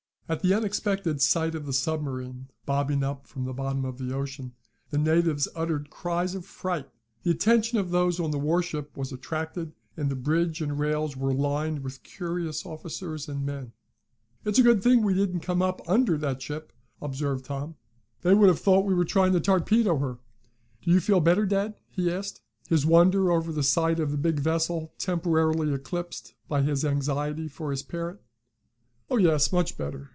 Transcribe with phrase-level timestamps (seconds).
[0.29, 4.53] At the unexpected sight of the submarine, bobbing up from the bottom of the ocean,
[4.89, 6.87] the natives uttered cries of fright.
[7.23, 11.33] The attention of those on the warship was attracted, and the bridge and rails were
[11.33, 13.73] lined with curious officers and men.
[14.45, 16.71] "It's a good thing we didn't come up under that ship,"
[17.01, 17.75] observed Tom.
[18.21, 20.19] "They would have thought we were trying to torpedo her.
[20.81, 22.39] Do you feel better, dad?" he asked,
[22.69, 27.71] his wonder over the sight of the big vessel temporarily eclipsed in his anxiety for
[27.71, 28.21] his parent.
[29.09, 30.07] "Oh, yes, much better.